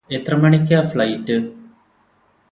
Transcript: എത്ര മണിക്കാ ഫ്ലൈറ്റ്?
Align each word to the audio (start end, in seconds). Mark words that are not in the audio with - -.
എത്ര 0.09 0.35
മണിക്കാ 0.35 0.79
ഫ്ലൈറ്റ്? 0.83 1.35